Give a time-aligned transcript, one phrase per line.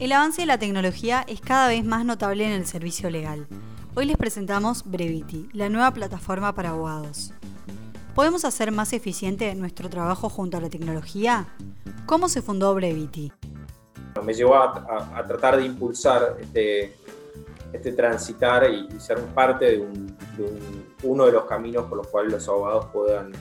[0.00, 3.46] El avance de la tecnología es cada vez más notable en el servicio legal.
[3.94, 7.34] Hoy les presentamos Brevity, la nueva plataforma para abogados.
[8.14, 11.48] ¿Podemos hacer más eficiente nuestro trabajo junto a la tecnología?
[12.06, 13.30] ¿Cómo se fundó Brevity?
[14.24, 16.96] Me llevó a, tratar de impulsar este,
[17.74, 19.86] este transitar y, ser parte de,
[21.02, 23.32] uno de los caminos por los cuales los abogados puedan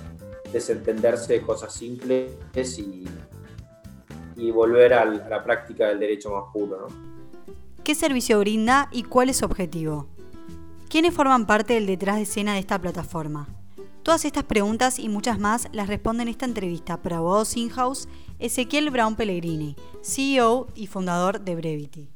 [0.52, 2.34] desentenderse de cosas simples
[2.78, 3.08] y,
[4.40, 6.88] y volver a la práctica del derecho más puro.
[7.84, 10.08] ¿Qué servicio brinda y cuál es su objetivo?
[10.90, 13.48] ¿Quiénes forman parte del detrás de escena de esta plataforma?
[14.04, 18.08] Todas estas preguntas y muchas más las responde en esta entrevista para Abogados In-House
[18.40, 22.10] Ezequiel Brown Pellegrini, CEO y fundador de Brevity.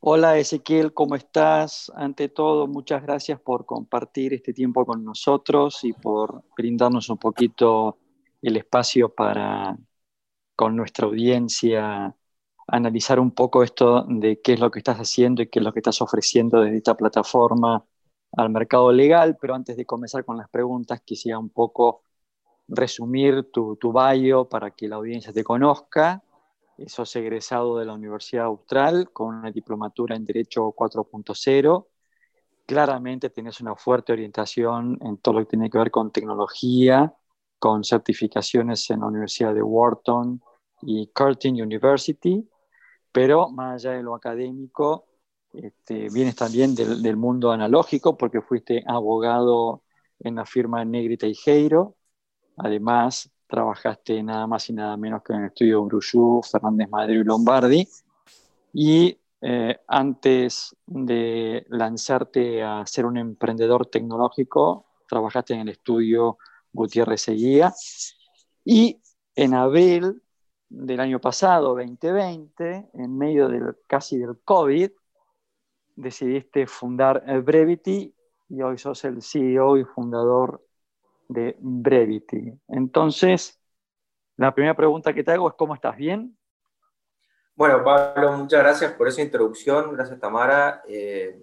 [0.00, 1.92] Hola Ezequiel, ¿cómo estás?
[1.94, 7.98] Ante todo, muchas gracias por compartir este tiempo con nosotros y por brindarnos un poquito
[8.42, 9.76] el espacio para
[10.60, 12.14] con nuestra audiencia
[12.66, 15.72] analizar un poco esto de qué es lo que estás haciendo y qué es lo
[15.72, 17.82] que estás ofreciendo desde esta plataforma
[18.36, 22.02] al mercado legal, pero antes de comenzar con las preguntas quisiera un poco
[22.68, 26.22] resumir tu, tu bio para que la audiencia te conozca.
[26.86, 31.86] Sos egresado de la Universidad Austral con una diplomatura en Derecho 4.0.
[32.66, 37.14] Claramente tenés una fuerte orientación en todo lo que tiene que ver con tecnología,
[37.58, 40.42] con certificaciones en la Universidad de Wharton,
[40.82, 42.48] y Curtin University,
[43.12, 45.06] pero más allá de lo académico,
[45.52, 49.82] este, vienes también del, mundo analógico porque fuiste abogado
[50.20, 51.96] en la firma Negrita y Geiro.
[52.56, 57.24] Además, trabajaste nada más y nada menos que en el estudio Brujú, Fernández Madrid y
[57.24, 57.88] Lombardi.
[58.72, 66.38] Y eh, antes de lanzarte a ser un emprendedor tecnológico, trabajaste en el estudio
[66.72, 67.74] Gutiérrez Seguía.
[68.64, 69.00] Y
[69.34, 70.22] en Abel
[70.70, 74.90] del año pasado, 2020, en medio del, casi del COVID,
[75.96, 78.14] decidiste fundar Brevity
[78.48, 80.64] y hoy sos el CEO y fundador
[81.28, 82.52] de Brevity.
[82.68, 83.60] Entonces,
[84.36, 85.96] la primera pregunta que te hago es, ¿cómo estás?
[85.96, 86.36] ¿Bien?
[87.54, 89.92] Bueno, Pablo, muchas gracias por esa introducción.
[89.92, 90.82] Gracias, Tamara.
[90.88, 91.42] Eh,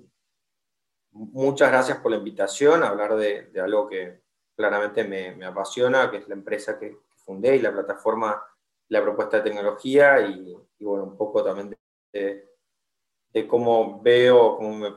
[1.12, 4.24] muchas gracias por la invitación a hablar de, algo que
[4.56, 8.41] claramente me, apasiona, que es la empresa que fundé y la plataforma
[8.90, 11.75] la propuesta de tecnología y, bueno, un poco también
[12.14, 14.96] de, cómo veo, cómo me,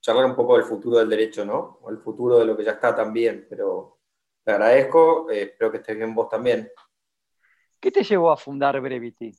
[0.00, 1.78] charlar un poco del futuro del derecho, ¿no?
[1.82, 3.98] O el futuro de lo que ya está también, pero
[4.44, 6.70] te agradezco, eh, espero que estés bien vos también.
[7.78, 9.32] ¿Qué te llevó a fundar Brevity?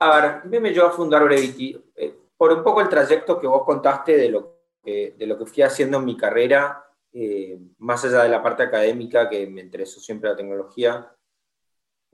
[0.00, 1.80] A ver, ¿qué me llevó a fundar Brevity?
[1.94, 5.46] Eh, por un poco el trayecto que vos contaste de lo que, de lo que
[5.46, 10.00] fui haciendo en mi carrera, eh, más allá de la parte académica, que me interesó
[10.00, 11.15] siempre la tecnología,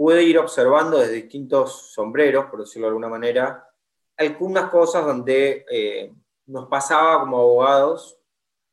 [0.02, 3.68] pude ir observando desde distintos sombreros, por decirlo de alguna manera,
[4.16, 6.12] algunas cosas donde eh,
[6.46, 8.18] nos pasaba como abogados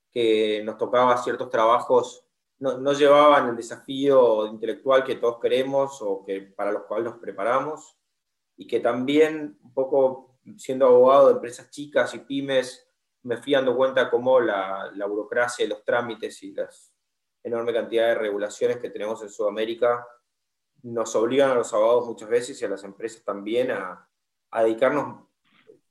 [0.09, 2.25] que nos tocaba ciertos trabajos,
[2.57, 7.95] no, llevaban el desafío intelectual que todos queremos o que, para los cuales nos preparamos,
[8.57, 12.89] y que también, un poco siendo abogado de empresas chicas y pymes,
[13.21, 16.91] me fui dando cuenta cómo la, la burocracia y los trámites y las
[17.43, 20.07] enorme cantidad de regulaciones que tenemos en Sudamérica
[20.83, 24.07] nos obligan a los abogados muchas veces y a las empresas también a,
[24.61, 25.25] dedicarnos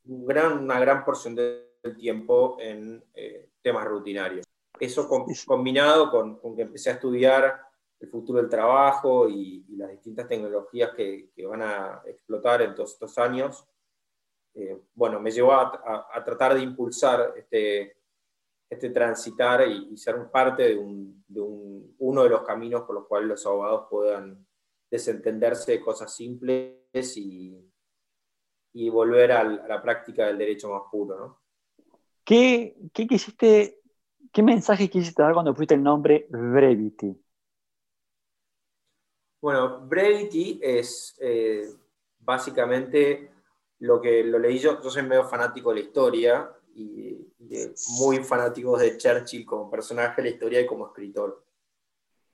[0.04, 4.47] una gran porción del tiempo en eh, temas rutinarios.
[4.81, 5.09] Eso
[5.47, 7.60] combinado con, que empecé a estudiar
[8.00, 13.16] el futuro del trabajo y, las distintas tecnologías que, van a explotar en todos estos
[13.19, 13.65] años,
[14.54, 17.97] eh, bueno, me llevó a, tratar de impulsar este,
[18.69, 20.77] este transitar y, ser parte de,
[21.98, 24.47] uno de los caminos por los cuales los abogados puedan
[24.91, 27.59] desentenderse de cosas simples y,
[28.72, 31.19] y volver a la práctica del derecho más puro.
[31.19, 31.41] ¿no?
[32.25, 33.81] ¿Qué, qué, quisiste,
[34.32, 37.16] ¿Qué mensaje quisiste dar cuando fuiste el nombre Brevity?
[39.41, 41.69] Bueno, Brevity es eh,
[42.19, 43.31] básicamente
[43.81, 48.24] lo que lo leí yo, yo soy medio fanático de la historia y, y muy
[48.24, 51.45] fanático de Churchill como personaje de la historia y como escritor.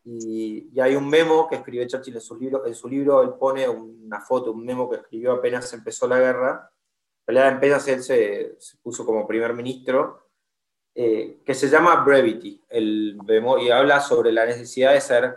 [0.04, 3.68] Y, hay un memo que escribió Churchill en su libro, en su libro él pone
[3.68, 6.70] una foto, un memo que escribió apenas empezó la guerra,
[7.26, 10.28] en apenas él se, puso como primer ministro,
[10.94, 15.36] eh, que se llama Brevity, el memo, y habla sobre la necesidad de ser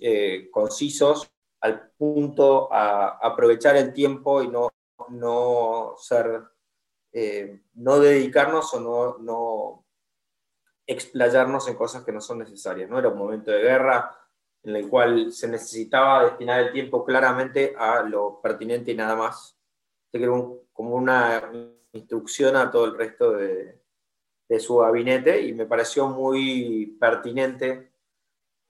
[0.00, 1.28] eh, concisos
[1.60, 4.70] al punto a aprovechar el tiempo y no,
[5.08, 6.44] no ser,
[7.12, 9.87] eh, no dedicarnos o no
[10.88, 12.88] explayarnos en cosas que no son necesarias.
[12.90, 12.98] ¿no?
[12.98, 14.18] Era un momento de guerra
[14.62, 19.56] en el cual se necesitaba destinar el tiempo claramente a lo pertinente y nada más.
[20.06, 21.42] Este que un como una
[21.92, 23.80] instrucción a todo el resto de,
[24.60, 27.92] su gabinete y me pareció muy pertinente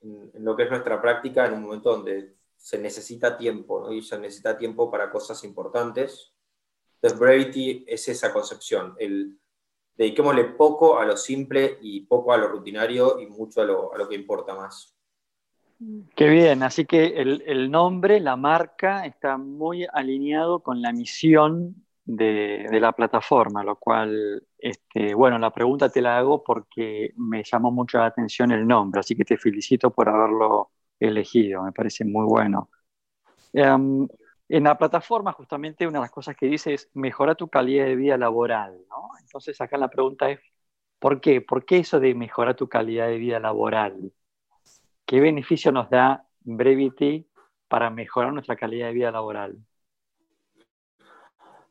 [0.01, 4.19] en, lo que es nuestra práctica en un momento donde se necesita tiempo, y se
[4.19, 6.33] necesita tiempo para cosas importantes.
[6.95, 9.38] Entonces, Brevity es esa concepción, el
[9.99, 13.97] dediquémosle poco a lo simple y poco a lo rutinario y mucho a lo, a
[13.97, 14.95] lo que importa más.
[16.15, 21.75] Qué bien, así que el, el, nombre, la marca, está muy alineado con la misión
[22.05, 27.43] de, de, la plataforma, lo cual, este, bueno, la pregunta te la hago porque me
[27.43, 32.05] llamó mucho la atención el nombre, así que te felicito por haberlo elegido, me parece
[32.05, 32.69] muy bueno.
[33.51, 34.07] Em,
[34.49, 37.95] en la plataforma, justamente, una de las cosas que dice es mejorar tu calidad de
[37.95, 38.79] vida laboral.
[39.29, 40.39] Entonces, acá la pregunta es,
[40.97, 41.39] ¿por qué?
[41.39, 44.11] ¿Por qué eso de mejorar tu calidad de vida laboral?
[45.05, 47.29] ¿Qué beneficio nos da Brevity
[47.67, 49.55] para mejorar nuestra calidad de vida laboral?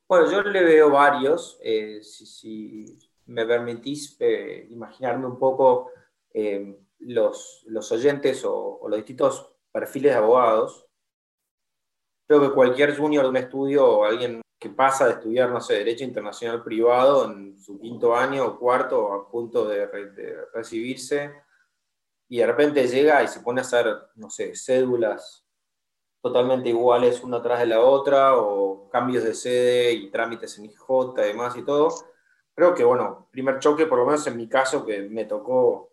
[0.07, 1.59] Bueno, yo le veo varios.
[1.61, 2.97] Eh, si,
[3.27, 5.91] me permitís eh, imaginarme un poco
[6.33, 10.89] eh, los, los, oyentes o, o los distintos perfiles de abogados,
[12.29, 15.75] Creo que cualquier junior de un estudio o alguien que pasa de estudiar, no sé,
[15.75, 19.87] Derecho Internacional Privado en su quinto año o cuarto a punto de,
[20.53, 21.33] recibirse,
[22.29, 25.47] y de repente llega y se pone a hacer, no sé, cédulas
[26.21, 31.15] totalmente iguales una tras de la otra, o cambios de sede y trámites en IJ
[31.17, 31.89] y demás y todo.
[32.55, 35.93] Creo que, bueno, primer choque, por lo menos en mi caso, que me tocó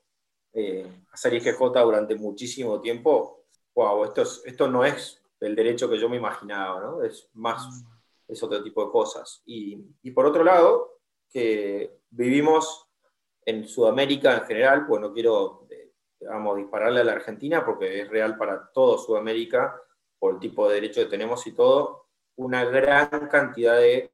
[0.53, 3.45] eh, hacer IGJ durante muchísimo tiempo,
[3.75, 7.03] wow, esto, esto no es el derecho que yo me imaginaba, ¿no?
[7.03, 7.94] Es más, mm.
[8.27, 9.42] Es otro tipo de cosas.
[9.45, 11.00] Y, por otro lado,
[11.30, 12.88] que vivimos
[13.45, 15.68] en Sudamérica en general, pues no quiero,
[16.19, 19.80] digamos, dispararle a la Argentina porque es real para todo Sudamérica,
[20.18, 22.07] por el tipo de derecho que tenemos y todo,
[22.38, 24.12] una gran cantidad de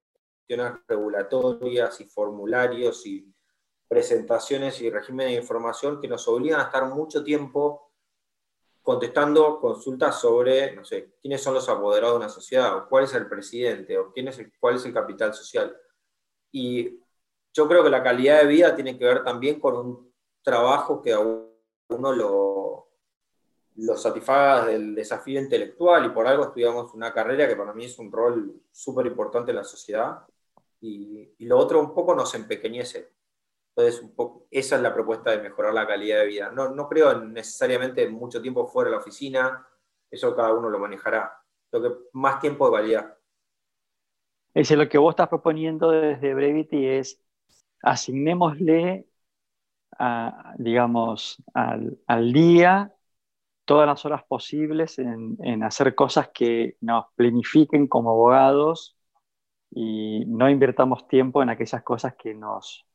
[0.48, 3.34] cuestiones regulatorias y formularios y
[3.88, 7.90] presentaciones y regímenes de información que nos obligan a estar mucho tiempo
[8.81, 10.81] contestando consultas sobre, no
[11.22, 14.42] quiénes son los apoderados de una sociedad, o cuál es el presidente, o quién es
[14.60, 15.75] cuál es el capital social.
[16.51, 17.00] Y
[17.54, 21.13] yo creo que la calidad de vida tiene que ver también con un trabajo que
[21.13, 22.88] a uno lo,
[23.75, 28.00] lo satisfaga del desafío intelectual, y por algo estudiamos una carrera que para mí es
[28.00, 30.25] un rol súper importante en la sociedad,
[30.80, 33.12] y, y lo otro un poco nos empequeñece.
[33.75, 34.06] Entonces,
[34.51, 36.51] esa es la propuesta de mejorar la calidad de vida.
[36.51, 39.65] No, no creo necesariamente mucho tiempo fuera de la oficina,
[40.09, 41.31] eso cada uno lo manejará.
[41.71, 43.18] Lo que más tiempo de valía.
[44.53, 47.23] Es lo que vos estás proponiendo desde Brevity es
[47.81, 49.07] asignémosle,
[50.57, 52.94] digamos, al, al, día
[53.63, 58.97] todas las horas posibles en, en hacer cosas que nos planifiquen como abogados
[59.69, 62.85] y no invirtamos tiempo en aquellas cosas que nos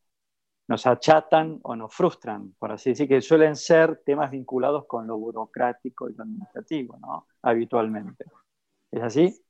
[0.69, 5.17] nos achatan o nos frustran, por así decir, que suelen ser temas vinculados con lo
[5.17, 7.29] burocrático y lo administrativo, ¿no?
[7.43, 8.25] Habitualmente.
[8.91, 9.45] ¿Es así?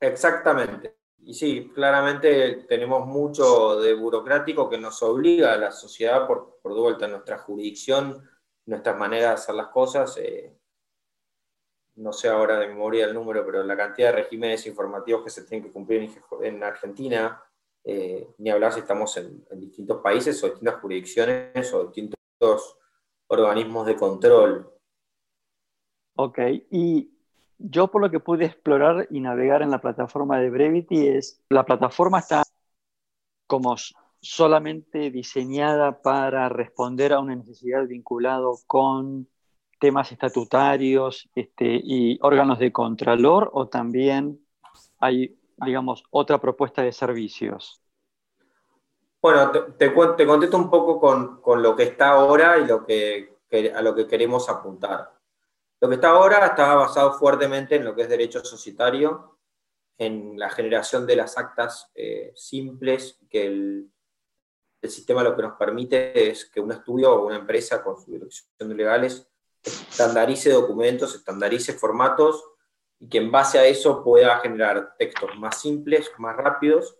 [0.00, 0.96] Exactamente.
[1.18, 6.74] Y sí, claramente tenemos mucho de burocrático que nos obliga a la sociedad, por, por
[6.74, 8.22] vuelta, nuestra jurisdicción,
[8.66, 10.16] nuestras maneras de hacer las cosas.
[10.18, 10.54] Eh,
[11.96, 15.44] no sé ahora de memoria el número, pero la cantidad de regímenes informativos que se
[15.44, 16.10] tienen que cumplir
[16.42, 17.42] en Argentina
[17.86, 22.78] eh, ni hablar si estamos en, distintos países o distintas jurisdicciones o distintos
[23.26, 24.72] organismos de control.
[26.16, 26.38] Ok,
[26.70, 27.10] y
[27.58, 31.66] yo por lo que pude explorar y navegar en la plataforma de Brevity es, la
[31.66, 32.42] plataforma está
[33.46, 33.76] como
[34.20, 39.28] solamente diseñada para responder a una necesidad vinculado con
[39.78, 44.40] temas estatutarios este, y órganos de contralor o también
[44.98, 47.80] hay digamos, otra propuesta de servicios?
[49.24, 49.94] Bueno, te, te,
[50.26, 53.38] contesto un poco con, con, lo que está ahora y lo que,
[53.74, 55.14] a lo que queremos apuntar.
[55.80, 59.38] Lo que está ahora está basado fuertemente en lo que es derecho societario,
[59.96, 63.90] en la generación de las actas eh, simples, que el,
[64.82, 68.10] el, sistema lo que nos permite es que un estudio o una empresa con su
[68.10, 69.26] dirección de legales
[69.62, 72.44] estandarice documentos, estandarice formatos
[72.98, 76.98] y que en base a eso pueda generar textos más simples, más rápidos,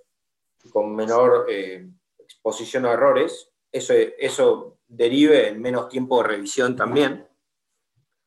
[0.72, 1.86] con menor eh,
[2.24, 3.52] exposición a errores.
[3.70, 7.28] Eso, eso derive en menos tiempo de revisión también.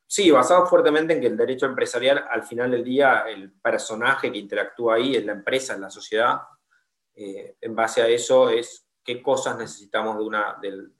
[0.09, 4.37] Sí, basado fuertemente en que el derecho empresarial, al final del día, el personaje que
[4.37, 6.39] interactúa ahí es la empresa, es la sociedad.
[7.13, 10.93] Eh, en base a eso es qué cosas necesitamos de una, del,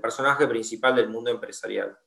[0.00, 1.98] personaje principal del mundo empresarial.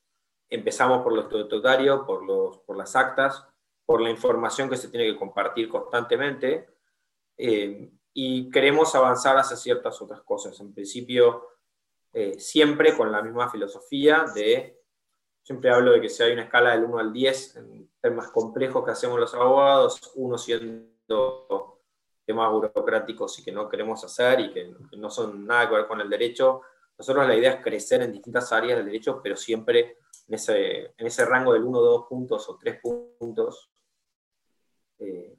[0.50, 3.46] Empezamos por lo estatutario, por, los, por las actas,
[3.86, 6.70] por la información que se tiene que compartir constantemente.
[7.38, 10.58] Eh, y queremos avanzar hacia ciertas otras cosas.
[10.62, 11.50] En principio,
[12.14, 14.82] eh, siempre con la misma filosofía de,
[15.44, 18.86] siempre hablo de que si hay una escala del 1 al 10 en temas complejos
[18.86, 21.82] que hacemos los abogados, uno siendo
[22.26, 26.00] temas burocráticos y que no queremos hacer y que no son nada que ver con
[26.00, 26.62] el derecho,
[26.98, 29.98] nosotros la idea es crecer en distintas áreas del derecho, pero siempre
[30.30, 32.80] en ese, en ese rango del 1, 2 puntos o 3
[33.20, 33.70] puntos,
[35.00, 35.38] eh,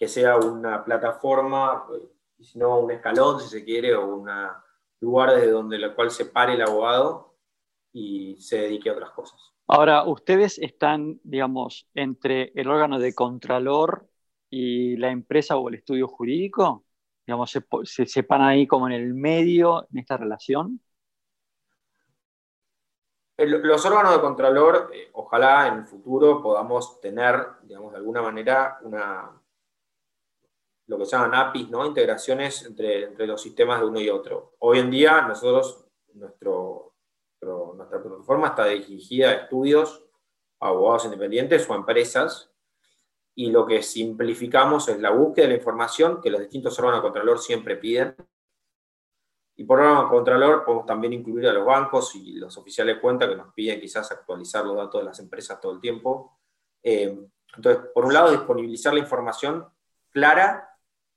[0.00, 1.84] que sea una plataforma,
[2.38, 4.28] y si no un escalón, si se quiere, o un
[5.00, 7.36] lugar desde donde la cual se pare el abogado
[7.92, 9.52] y se dedique a otras cosas.
[9.68, 14.08] Ahora, ustedes están, digamos, entre el órgano de contralor
[14.48, 16.84] y la empresa o el estudio jurídico
[17.30, 20.80] digamos, se, se sepan ahí como en el medio en esta relación?
[23.38, 28.78] los órganos de Contralor, eh, ojalá en el futuro podamos tener, digamos, de alguna manera
[28.82, 29.39] una,
[30.90, 31.86] lo que se llaman APIs, ¿no?
[31.86, 34.56] integraciones entre, entre los sistemas de uno y otro.
[34.58, 36.96] Hoy en día nosotros, nuestro,
[37.40, 40.04] nuestra plataforma está dirigida a estudios,
[40.58, 42.52] abogados independientes o empresas,
[43.36, 47.02] y lo que simplificamos es la búsqueda de la información que los distintos órganos de
[47.02, 48.16] Contralor siempre piden.
[49.54, 53.00] Y por órgano de Contralor podemos también incluir a los bancos y los oficiales de
[53.00, 56.40] cuenta que nos piden quizás actualizar los datos de las empresas todo el tiempo.
[56.82, 57.16] Eh,
[57.54, 59.64] entonces, por un lado, disponibilizar la información
[60.10, 60.69] clara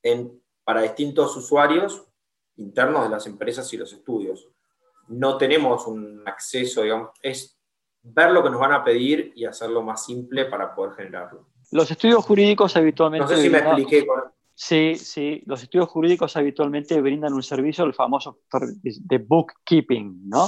[0.03, 2.05] en, para distintos usuarios
[2.57, 4.47] internos de las empresas y los estudios.
[5.07, 7.59] No tenemos un acceso, digamos, es
[8.03, 11.47] ver lo que nos van a pedir y hacerlo más simple para poder generarlo.
[11.71, 13.33] Los estudios jurídicos habitualmente...
[13.33, 14.05] No sé si me expliqué.
[14.55, 20.47] Sí, sí, los estudios jurídicos habitualmente brindan un servicio, el famoso de bookkeeping, ¿no?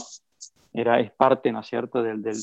[0.72, 2.38] Era, es parte, ¿no es cierto?, del, del,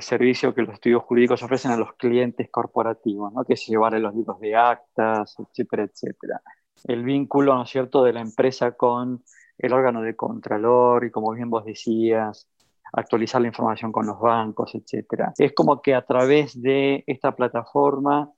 [0.00, 3.44] servicio que los estudios jurídicos ofrecen a los clientes corporativos, ¿no?
[3.44, 6.42] Que es llevar los libros de actas, etcétera, etcétera.
[6.84, 9.22] El vínculo, ¿no es cierto?, de la empresa con
[9.58, 12.48] el órgano de contralor y, como bien vos decías,
[12.92, 15.30] actualizar la información con los bancos, etc.
[15.38, 18.30] Es como que a través de esta plataforma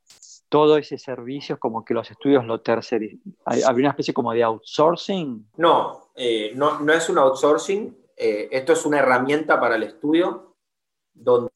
[0.49, 3.35] todo ese servicio como que los estudios lo tercerizan.
[3.47, 5.49] ¿Habría una especie como de outsourcing?
[5.57, 7.97] No, eh, no, no, es un outsourcing.
[8.15, 10.52] Eh, esto es una herramienta para el estudio
[11.15, 11.51] donde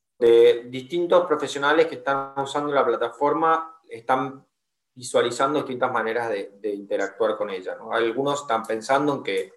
[0.68, 4.46] distintos profesionales que están usando la plataforma están
[4.94, 7.76] visualizando distintas maneras de, interactuar con ella.
[7.92, 9.52] Algunos están pensando en que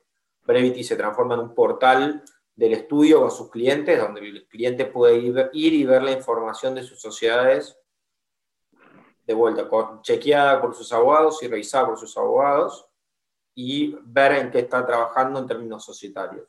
[0.45, 5.17] Brevity se transforma en un portal del estudio con sus clientes, donde el cliente puede
[5.17, 7.77] ir, y ver la información de sus sociedades
[9.25, 9.69] de vuelta,
[10.01, 12.85] chequeada por sus abogados y revisada por sus abogados,
[13.55, 16.47] y ver en qué está trabajando en términos societarios.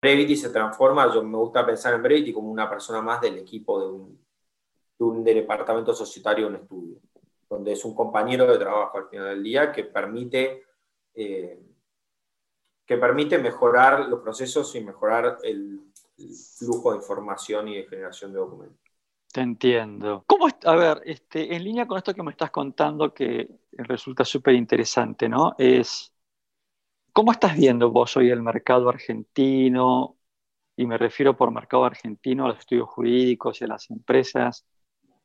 [0.00, 3.80] Brevity se transforma, yo me gusta pensar en Brevity como una persona más del equipo
[3.80, 4.26] de un,
[4.98, 6.98] de un departamento societario de un estudio,
[7.48, 10.62] donde es un compañero de trabajo al final del día que permite
[11.14, 11.60] eh,
[12.88, 15.78] que permite mejorar los procesos y mejorar el,
[16.56, 18.80] flujo de información y de generación de documentos.
[19.30, 20.24] Te entiendo.
[20.26, 24.54] ¿Cómo a ver, este, en línea con esto que me estás contando, que resulta súper
[24.54, 25.54] interesante, ¿no?
[25.58, 26.12] Es,
[27.18, 30.16] ¿cómo estás viendo vos hoy el mercado argentino?
[30.76, 34.64] Y me refiero por mercado argentino a los estudios jurídicos y a las empresas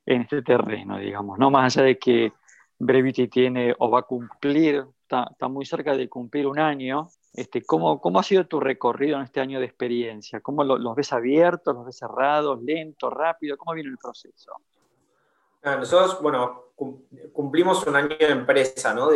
[0.04, 1.52] en este terreno, digamos, ¿no?
[1.52, 2.32] Más allá de que
[2.80, 8.00] Brevity tiene o va a cumplir, está, muy cerca de cumplir un año, este, ¿cómo,
[8.00, 10.40] ¿Cómo ha sido tu recorrido en este año de experiencia?
[10.40, 13.56] ¿Cómo los ves abiertos, los ves cerrados, lento, rápido?
[13.56, 14.50] ¿Cómo viene el proceso?
[15.62, 16.72] Ah, nosotros, bueno,
[17.32, 19.10] cumplimos un año de empresa, ¿no?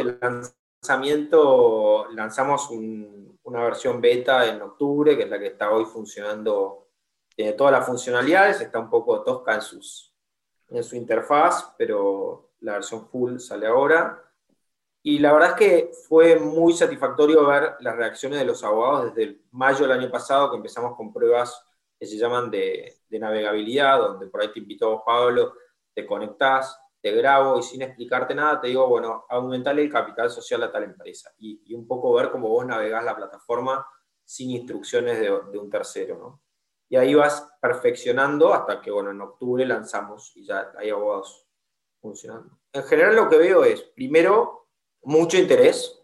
[0.80, 6.88] Lanzamiento, lanzamos una versión beta en octubre, que es la que está hoy funcionando,
[7.34, 10.14] tiene todas las funcionalidades, está un poco tosca en, sus,
[10.82, 14.24] su interfaz, pero la versión full sale ahora.
[15.02, 19.40] Y la verdad es que fue muy satisfactorio ver las reacciones de los abogados desde
[19.52, 21.64] mayo del año pasado, que empezamos con pruebas
[21.98, 25.54] que se llaman de, navegabilidad, donde por ahí te invitó Pablo,
[25.94, 30.62] te conectás, te grabo y sin explicarte nada te digo, bueno, aumentarle el capital social
[30.62, 33.86] a tal empresa y, un poco ver cómo vos navegás la plataforma
[34.24, 36.42] sin instrucciones de, un tercero, ¿no?
[36.90, 41.46] Y ahí vas perfeccionando hasta que, bueno, en octubre lanzamos y ya hay abogados
[42.00, 42.58] funcionando.
[42.72, 44.68] En general lo que veo es, primero,
[45.02, 45.94] mucho interés.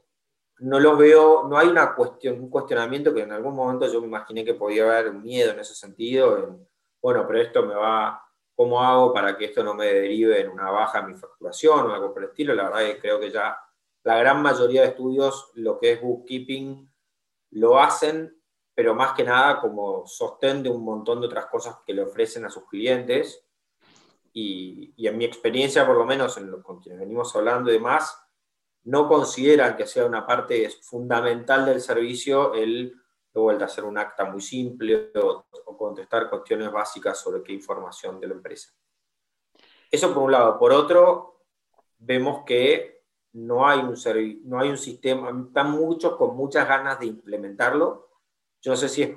[0.59, 4.07] No lo veo, no hay una cuestión, un cuestionamiento que en algún momento yo me
[4.07, 6.59] imaginé que podía haber miedo en ese sentido.
[7.03, 8.24] bueno, pero esto me va,
[8.55, 11.95] ¿cómo hago para que esto no me derive en una baja en mi facturación o
[11.95, 12.55] algo por el estilo?
[12.55, 13.59] La verdad es que creo que ya
[14.05, 16.91] la gran mayoría de estudios, lo que es bookkeeping,
[17.53, 18.39] lo hacen,
[18.75, 22.45] pero más que nada como sostén de un montón de otras cosas que le ofrecen
[22.45, 23.47] a sus clientes.
[24.33, 28.21] Y, en mi experiencia, por lo menos en lo, con quienes venimos hablando y demás,
[28.83, 32.95] no consideran que sea una parte fundamental del servicio el
[33.35, 35.45] de vuelta hacer un acta muy simple o,
[35.77, 38.73] contestar cuestiones básicas sobre qué información de la empresa.
[39.91, 40.59] Eso por un lado.
[40.59, 41.43] Por otro,
[41.99, 43.97] vemos que no hay un,
[44.45, 48.09] no hay un sistema, están muchos con muchas ganas de implementarlo.
[48.63, 49.15] Yo no sé si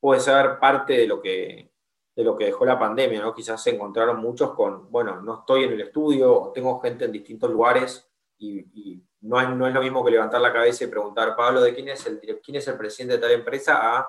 [0.00, 1.72] puede ser parte de lo que,
[2.14, 3.34] de lo que dejó la pandemia, ¿no?
[3.34, 7.12] Quizás se encontraron muchos con, bueno, no estoy en el estudio, o tengo gente en
[7.12, 11.34] distintos lugares y, no, es, no, es, lo mismo que levantar la cabeza y preguntar,
[11.34, 13.98] Pablo, ¿de quién es, el, quién es el presidente de tal empresa?
[13.98, 14.08] a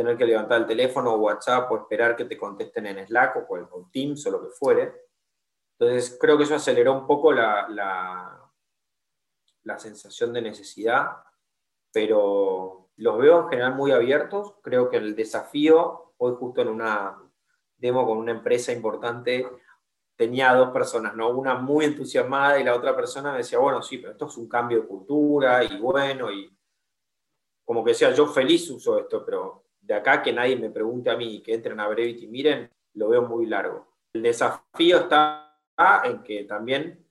[0.00, 3.46] tener que levantar el teléfono o WhatsApp o esperar que te contesten en Slack o,
[3.46, 4.94] con Teams o lo que fuere.
[5.78, 8.50] Entonces, creo que eso aceleró un poco la, la,
[9.64, 11.18] la sensación de necesidad,
[11.92, 14.54] pero los veo en general muy abiertos.
[14.62, 17.18] Creo que el desafío, hoy justo en una
[17.76, 19.46] demo con una empresa importante,
[20.20, 21.30] tenía dos personas, ¿no?
[21.30, 24.50] Una muy entusiasmada y la otra persona me decía, bueno, sí, pero esto es un
[24.50, 26.54] cambio de cultura y bueno, y
[27.64, 31.16] como que decía, yo feliz uso esto, pero de acá que nadie me pregunte a
[31.16, 33.96] mí y que entren a Brevity y miren, lo veo muy largo.
[34.12, 35.56] El desafío está
[36.04, 37.02] en que también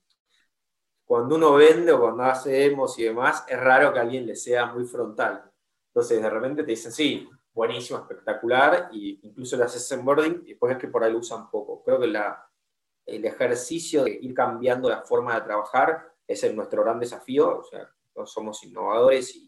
[1.04, 4.66] cuando uno vende o cuando hace demos y demás, es raro que alguien le sea
[4.66, 5.50] muy frontal.
[5.88, 10.74] Entonces, de repente te dicen, sí, buenísimo, espectacular, y incluso le haces onboarding y después
[10.74, 11.82] es que por ahí lo usan poco.
[11.82, 12.49] Creo que la,
[13.10, 17.90] el ejercicio de ir cambiando la forma de trabajar es nuestro gran desafío, o sea,
[18.24, 19.46] somos innovadores y,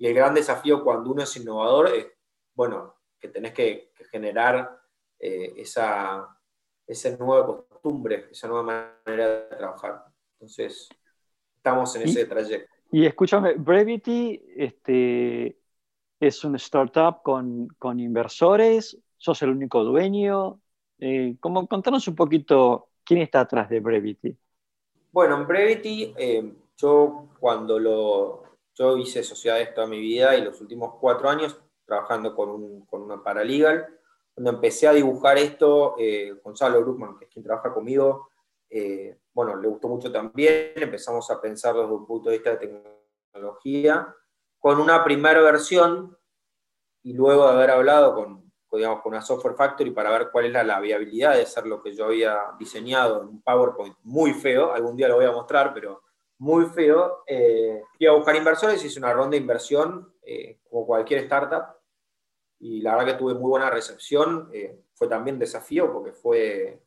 [0.00, 2.06] el gran desafío cuando uno es innovador es,
[2.54, 4.80] bueno, que tenés que, generar
[5.18, 6.38] eh, esa,
[6.86, 8.62] esa nueva costumbre, esa nueva
[9.04, 10.04] manera de trabajar.
[10.34, 10.88] Entonces,
[11.56, 12.72] estamos en ese trayecto.
[12.92, 15.58] Y escúchame, Brevity este,
[16.20, 20.60] es una startup con, con inversores, sos el único dueño,
[20.98, 24.36] eh, contanos un poquito quién está atrás de Brevity.
[25.10, 28.42] Bueno, en Brevity, eh, yo cuando lo,
[28.74, 33.02] yo hice sociedades toda mi vida y los últimos cuatro años trabajando con, un, con
[33.02, 33.86] una paralegal,
[34.34, 38.28] cuando empecé a dibujar esto, eh, Gonzalo Bruckman, que es quien trabaja conmigo,
[38.70, 42.82] eh, bueno, le gustó mucho también, empezamos a pensar desde un punto de vista de
[43.32, 44.14] tecnología,
[44.60, 46.16] con una primera versión,
[47.02, 50.62] y luego de haber hablado con, digamos, con una software factory para ver cuál era
[50.62, 54.96] la viabilidad de hacer lo que yo había diseñado en un PowerPoint muy feo, algún
[54.96, 56.02] día lo voy a mostrar, pero
[56.38, 57.24] muy feo.
[57.26, 61.76] Eh, iba a buscar inversores, hice una ronda de inversión eh, como cualquier startup
[62.60, 64.48] y la verdad que tuve muy buena recepción.
[64.52, 66.82] Eh, fue también desafío porque fue,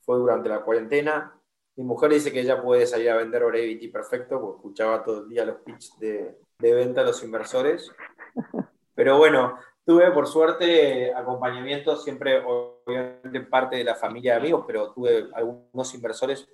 [0.00, 1.40] fue durante la cuarentena.
[1.76, 5.28] Mi mujer dice que ella puede salir a vender Orevity perfecto porque escuchaba todo el
[5.28, 7.90] día los pitches de, de venta a los inversores.
[8.94, 14.92] Pero bueno, Tuve, por suerte, acompañamiento siempre, obviamente, parte de la familia de amigos, pero
[14.92, 16.48] tuve algunos inversores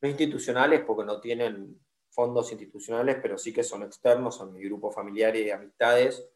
[0.00, 4.90] no institucionales, porque no tienen fondos institucionales, pero sí que son externos, son mi grupo
[4.90, 6.26] familiar y amistades,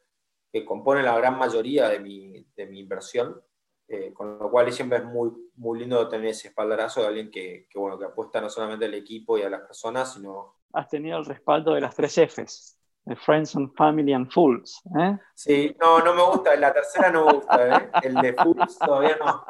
[0.53, 3.43] que componen la gran mayoría de mi, de mi inversión,
[3.89, 7.67] eh, con lo cual siempre es muy, muy lindo tener ese espaldarazo de alguien que,
[7.71, 10.57] que, bueno, que apuesta no solamente al equipo y a las personas, sino...
[10.75, 12.78] Has tenido el respaldo de las tres Fs.
[13.17, 14.81] Friends and Family and Fools.
[14.99, 15.17] ¿eh?
[15.35, 17.91] Sí, no, no me gusta, la tercera no me gusta, ¿eh?
[18.03, 19.45] el de Fools todavía no.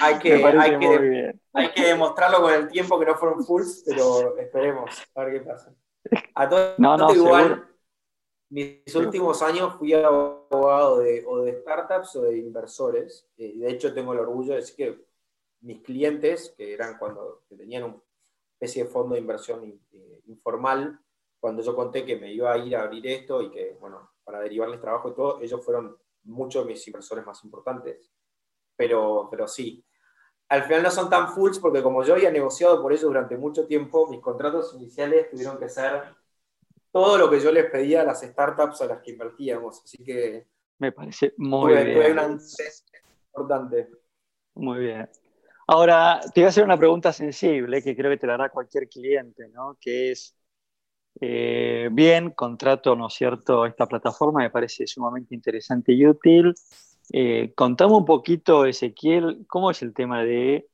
[0.00, 4.36] Hay que, hay, que, hay que demostrarlo con el tiempo que no fueron Fools, pero
[4.38, 5.74] esperemos a ver qué pasa.
[6.34, 7.66] A todo no, no, igual,
[8.48, 13.92] mis últimos años fui abogado de, o de startups o de inversores, y de hecho
[13.92, 15.06] tengo el orgullo de decir que
[15.60, 17.96] mis clientes, que eran cuando que tenían una
[18.52, 21.00] especie de fondo de inversión eh, informal,
[21.46, 24.40] cuando yo conté que me iba a ir a abrir esto y que, bueno, para
[24.40, 28.10] derivarles trabajo y todo, ellos fueron muchos de mis inversores más importantes.
[28.74, 29.84] Pero, pero sí,
[30.48, 33.64] al final no son tan fulls porque como yo había negociado por ellos durante mucho
[33.64, 36.16] tiempo, mis contratos iniciales tuvieron que ser
[36.90, 39.84] todo lo que yo les pedía a las startups a las que invertíamos.
[39.84, 40.48] Así que...
[40.78, 42.40] Me parece muy bien.
[43.28, 43.88] importante.
[44.54, 45.08] Muy bien.
[45.68, 48.88] Ahora, te voy a hacer una pregunta sensible que creo que te la hará cualquier
[48.88, 49.78] cliente, ¿no?
[49.80, 50.35] Que es,
[51.20, 53.64] eh, bien, contrato, ¿no es cierto?
[53.66, 56.54] Esta plataforma me parece sumamente interesante y útil.
[57.12, 60.68] Eh, contame un poquito, Ezequiel, cómo es el tema de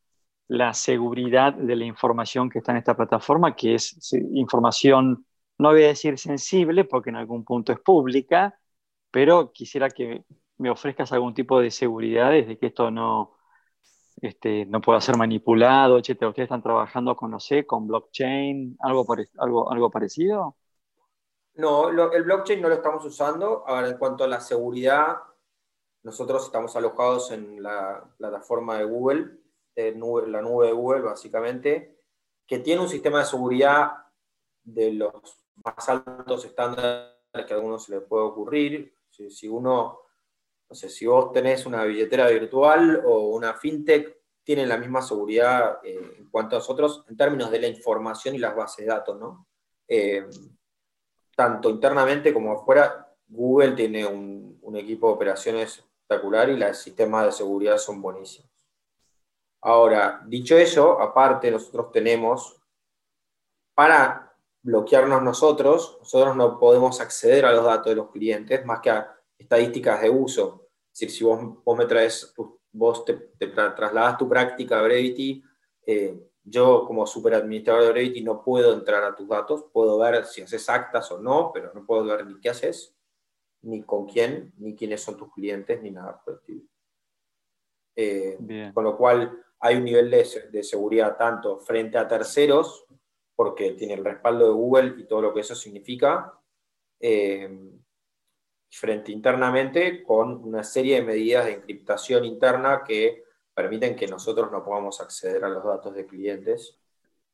[0.48, 5.26] la seguridad de la información que está en esta plataforma, que es información,
[5.58, 8.58] no voy a decir sensible, porque en algún punto es pública,
[9.10, 10.24] pero quisiera que
[10.58, 13.36] me ofrezcas algún tipo de seguridad desde que esto no,
[14.22, 16.30] este, no pueda ser manipulado, etcétera.
[16.30, 19.04] ¿Ustedes están trabajando con, no sé, con blockchain, algo,
[19.38, 20.56] algo, algo parecido?
[21.54, 23.64] No, el blockchain no lo estamos usando.
[23.66, 25.16] Ahora, en cuanto a la seguridad,
[26.02, 29.38] nosotros estamos alojados en la plataforma de Google,
[29.74, 31.98] la nube de Google, básicamente.
[32.46, 33.92] que tiene un sistema de seguridad
[34.62, 35.12] de los
[35.64, 38.98] más altos estándares que a algunos se les puede ocurrir.
[39.10, 40.00] Si, uno,
[40.72, 45.80] no sé, si vos tenés una billetera virtual o una fintech, tienen la misma seguridad
[45.84, 49.20] eh, en cuanto a nosotros en términos de la información y las bases de datos,
[49.20, 49.46] ¿no?
[49.86, 50.24] Eh,
[51.36, 57.26] tanto internamente como afuera, Google tiene un, un equipo de operaciones espectacular y los sistemas
[57.26, 58.50] de seguridad son buenísimos.
[59.60, 62.58] Ahora, dicho eso, aparte nosotros tenemos,
[63.74, 68.88] para bloquearnos nosotros, nosotros no podemos acceder a los datos de los clientes más que
[68.88, 70.61] a estadísticas de uso.
[70.92, 72.34] Decir, si vos, vos me traes,
[72.72, 75.42] vos te, trasladas tu práctica a Brevity,
[75.86, 80.42] eh, yo como superadministrador de Brevity no puedo entrar a tus datos, puedo ver si
[80.42, 82.96] haces actas o no, pero no puedo ver ni qué haces,
[83.62, 86.62] ni con quién, ni quiénes son tus clientes, ni nada por el estilo.
[87.94, 92.84] Eh, con lo cual, hay un nivel de, seguridad tanto frente a terceros,
[93.36, 96.36] porque tiene el respaldo de Google y todo lo que eso significa,
[96.98, 97.48] eh,
[98.72, 103.22] frente internamente con una serie de medidas de encriptación interna que
[103.54, 106.78] permiten que nosotros no podamos acceder a los datos de clientes.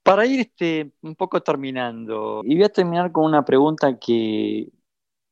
[0.02, 4.68] Para ir este, un poco terminando, y voy a terminar con una pregunta que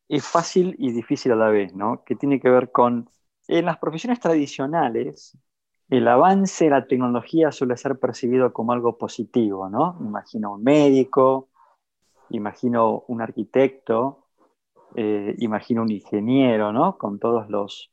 [0.09, 2.05] es fácil y difícil a la vez, ¿no?
[2.05, 3.11] que tiene que ver con,
[3.49, 5.37] en las profesiones tradicionales,
[5.89, 9.97] el avance de la tecnología suele ser percibido como algo positivo, ¿no?
[10.01, 11.49] Imagino un médico,
[12.31, 14.26] imagino un arquitecto,
[14.95, 16.97] eh, imagino un ingeniero, ¿no?
[16.97, 17.91] Con todos los,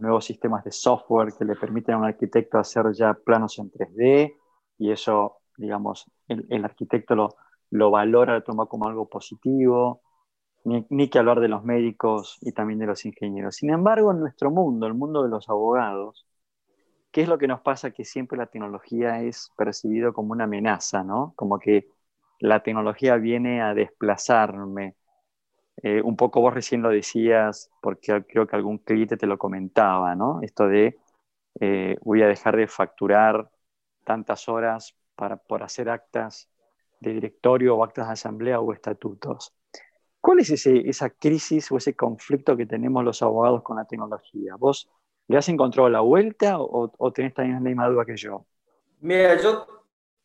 [0.00, 4.34] nuevos sistemas de software que le permiten a un arquitecto hacer ya planos en 3D
[4.76, 7.36] y eso, digamos, el, arquitecto lo,
[7.70, 10.02] lo, valora, lo toma como algo positivo.
[10.64, 13.56] Ni, ni que hablar de los médicos y también de los ingenieros.
[13.56, 16.26] Sin embargo, en nuestro mundo, el mundo de los abogados,
[17.10, 17.90] ¿qué es lo que nos pasa?
[17.90, 21.32] Que siempre la tecnología es percibido como una amenaza, ¿no?
[21.36, 21.88] Como que
[22.40, 24.94] la tecnología viene a desplazarme.
[25.82, 30.14] Eh, un poco vos recién lo decías, porque creo que algún cliente te lo comentaba,
[30.14, 30.40] ¿no?
[30.42, 30.98] Esto de
[31.60, 33.50] eh, voy a dejar de facturar
[34.04, 36.48] tantas horas para, por hacer actas
[37.00, 39.52] de directorio o actas de asamblea o estatutos.
[40.20, 44.56] ¿Cuál es ese, esa crisis o ese conflicto que tenemos los abogados con la tecnología?
[44.56, 44.90] Vos
[45.28, 48.46] ¿Le has encontrado la vuelta o, o tenés también la misma duda que yo?
[49.00, 49.66] Mira, yo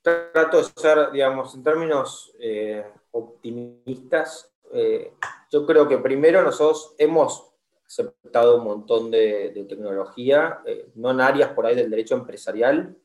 [0.02, 4.53] trato de ser, digamos, en términos eh, optimistas.
[4.74, 5.14] Eh,
[5.52, 7.54] yo creo que primero nosotros hemos
[7.86, 12.98] aceptado un montón de, tecnología, eh, no en áreas por ahí del derecho empresarial,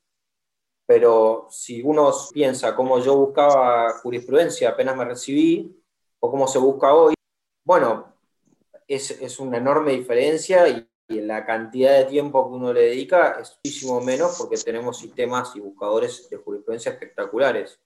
[0.86, 5.78] pero si uno piensa cómo yo buscaba jurisprudencia apenas me recibí,
[6.20, 7.14] o cómo se busca hoy,
[7.64, 8.14] bueno,
[8.86, 13.58] es, una enorme diferencia y, y la cantidad de tiempo que uno le dedica es
[13.62, 17.78] muchísimo menos porque tenemos sistemas y buscadores de jurisprudencia espectaculares.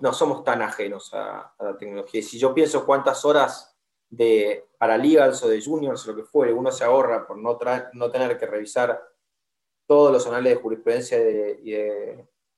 [0.00, 2.20] No somos tan ajenos a, la tecnología.
[2.20, 3.76] Y si yo pienso cuántas horas
[4.08, 7.58] de paralegals o de juniors, lo que fuere, uno se ahorra por no,
[7.94, 9.02] no tener que revisar
[9.86, 11.18] todos los anales de jurisprudencia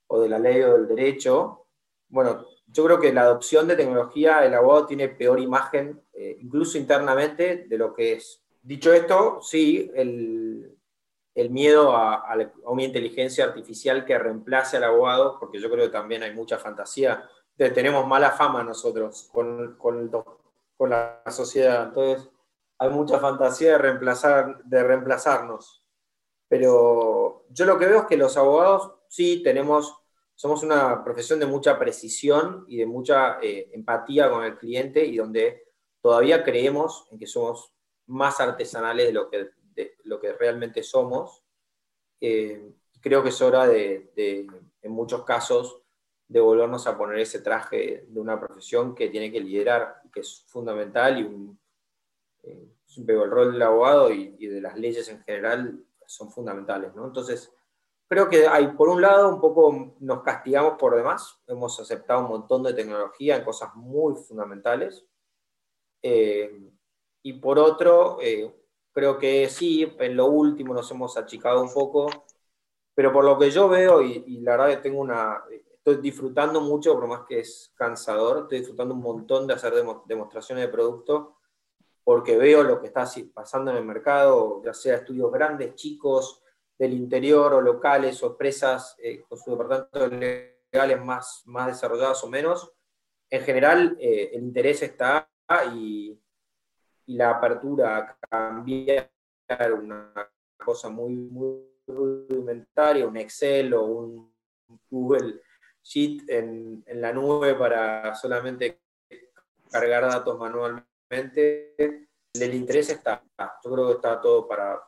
[0.06, 1.66] o de la ley o del derecho,
[2.08, 6.78] bueno, yo creo que la adopción de tecnología, el abogado tiene peor imagen, eh, incluso
[6.78, 8.42] internamente, de lo que es.
[8.62, 10.77] Dicho esto, sí, el,
[11.50, 16.34] miedo a, una inteligencia artificial que reemplace al abogado, porque yo creo que también hay
[16.34, 17.28] mucha fantasía.
[17.56, 20.10] tenemos mala fama nosotros con, con,
[20.90, 22.28] la sociedad, entonces
[22.78, 25.84] hay mucha fantasía de, reemplazar, de reemplazarnos.
[26.48, 29.96] Pero yo lo que veo es que los abogados sí tenemos,
[30.34, 35.16] somos una profesión de mucha precisión y de mucha eh, empatía con el cliente y
[35.16, 35.68] donde
[36.00, 37.72] todavía creemos en que somos
[38.06, 39.50] más artesanales de lo que,
[40.04, 41.44] lo que realmente somos.
[42.20, 44.12] Eh, creo que es hora de,
[44.82, 45.82] en muchos casos,
[46.26, 50.44] de volvernos a poner ese traje de una profesión que tiene que liderar, que es
[50.48, 51.58] fundamental y un,
[52.42, 56.94] eh, el rol del abogado y, de las leyes en general son fundamentales.
[56.94, 57.06] ¿no?
[57.06, 57.52] Entonces,
[58.08, 62.28] creo que hay, por un lado, un poco nos castigamos por demás, hemos aceptado un
[62.28, 65.06] montón de tecnología en cosas muy fundamentales.
[66.02, 66.70] Eh,
[67.22, 68.54] y por otro, eh,
[68.98, 72.08] creo que sí, en lo último nos hemos achicado un poco,
[72.96, 75.40] pero por lo que yo veo, y, la verdad que tengo una,
[75.72, 79.72] estoy disfrutando mucho, por más que es cansador, estoy disfrutando un montón de hacer
[80.04, 81.36] demostraciones de producto,
[82.02, 86.42] porque veo lo que está pasando en el mercado, ya sea estudios grandes, chicos,
[86.76, 92.28] del interior o locales o empresas eh, con sus departamentos legales más, más desarrollados o
[92.28, 92.72] menos.
[93.30, 95.28] En general, eh, el interés está
[95.72, 96.07] y,
[97.08, 99.10] y la apertura a cambiar
[99.72, 100.12] una
[100.62, 104.34] cosa muy, muy rudimentaria, un Excel o un
[104.90, 105.40] Google,
[105.82, 108.82] JIT en, en la nube para solamente
[109.70, 112.07] cargar datos manualmente,
[112.42, 113.22] el interés está.
[113.64, 114.78] Yo creo que está todo para,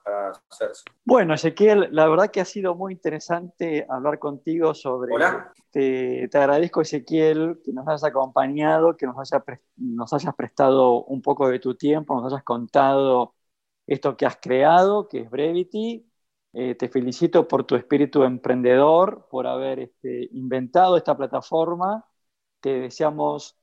[0.48, 0.84] hacerse.
[1.04, 5.14] Bueno, Ezequiel, la verdad que ha sido muy interesante hablar contigo sobre...
[5.14, 5.52] Hola.
[5.70, 9.16] Te, agradezco, Ezequiel, que nos hayas acompañado, que nos,
[9.76, 13.34] nos hayas prestado un poco de tu tiempo, nos hayas contado
[13.86, 16.06] esto que has creado, que es Brevity.
[16.52, 22.04] Eh, te felicito por tu espíritu emprendedor, por haber este, inventado esta plataforma.
[22.60, 23.59] Te deseamos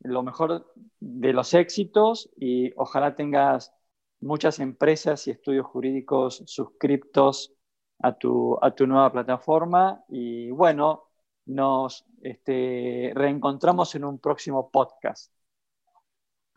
[0.00, 3.72] lo mejor de los éxitos y ojalá tengas
[4.20, 7.54] muchas empresas y estudios jurídicos suscriptos
[8.00, 10.04] a tu, a tu nueva plataforma.
[10.08, 11.04] Y bueno,
[11.46, 15.32] nos este, reencontramos en un próximo podcast.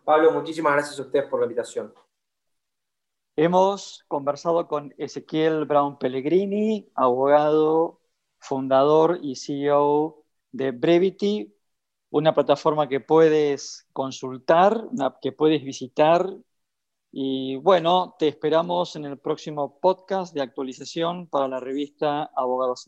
[0.04, 1.94] Pablo, muchísimas gracias a ustedes por la invitación.
[3.36, 8.00] Hemos conversado con Ezequiel Brown Pellegrini, abogado,
[8.40, 11.54] fundador y CEO de Brevity,
[12.10, 14.86] una plataforma que puedes consultar,
[15.22, 16.30] que puedes visitar.
[17.12, 22.88] Y bueno, te esperamos en el próximo podcast de actualización para la revista Abogados